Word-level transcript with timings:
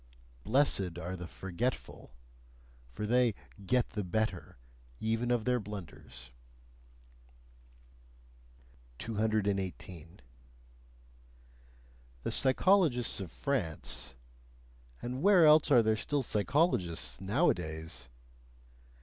Blessed 0.43 0.97
are 0.97 1.15
the 1.15 1.27
forgetful: 1.27 2.15
for 2.91 3.05
they 3.05 3.35
"get 3.63 3.91
the 3.91 4.03
better" 4.03 4.57
even 4.99 5.29
of 5.29 5.45
their 5.45 5.59
blunders. 5.59 6.31
218. 8.97 10.21
The 12.23 12.31
psychologists 12.31 13.19
of 13.19 13.29
France 13.29 14.15
and 15.03 15.21
where 15.21 15.45
else 15.45 15.69
are 15.69 15.83
there 15.83 15.95
still 15.95 16.23
psychologists 16.23 17.21
nowadays? 17.21 18.09